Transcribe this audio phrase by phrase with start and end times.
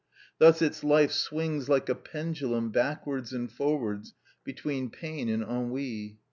[0.39, 6.17] Thus its life swings like a pendulum backwards and forwards between pain and ennui.